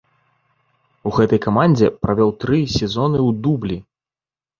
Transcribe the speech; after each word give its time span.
У 1.09 1.11
гэтай 1.17 1.39
камандзе 1.45 1.87
правёў 2.05 2.31
тры 2.45 2.59
сезоны 2.77 3.19
ў 3.27 3.37
дублі. 3.49 3.77